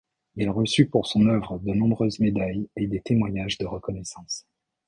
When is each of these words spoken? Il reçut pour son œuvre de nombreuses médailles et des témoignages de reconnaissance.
Il 0.35 0.49
reçut 0.49 0.87
pour 0.89 1.05
son 1.05 1.27
œuvre 1.27 1.59
de 1.59 1.73
nombreuses 1.75 2.19
médailles 2.19 2.67
et 2.75 2.87
des 2.87 3.01
témoignages 3.01 3.59
de 3.59 3.67
reconnaissance. 3.67 4.47